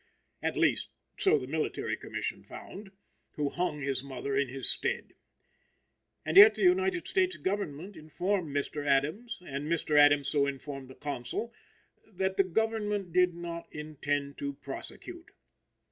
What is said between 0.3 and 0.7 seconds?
At